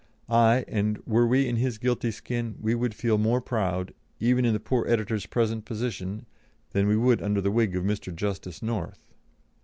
Aye, 0.29 0.65
and 0.67 0.97
were 1.05 1.27
we 1.27 1.47
in 1.47 1.57
his 1.57 1.77
guilty 1.77 2.09
skin, 2.09 2.55
we 2.59 2.73
would 2.73 2.95
feel 2.95 3.19
more 3.19 3.39
proud, 3.39 3.93
even 4.19 4.45
in 4.45 4.53
the 4.53 4.59
poor 4.59 4.83
editor's 4.87 5.27
present 5.27 5.63
position, 5.63 6.25
than 6.71 6.87
we 6.87 6.97
would 6.97 7.21
under 7.21 7.39
the 7.39 7.51
wig 7.51 7.75
of 7.75 7.83
Mr. 7.83 8.11
Justice 8.11 8.63
North." 8.63 9.11